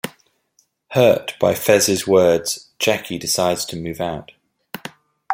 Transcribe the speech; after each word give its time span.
Hurt 0.93 1.37
by 1.39 1.53
Fez's 1.53 2.07
words, 2.07 2.71
Jackie 2.79 3.19
decides 3.19 3.65
to 3.65 3.75
move 3.77 4.01
out. 4.01 4.31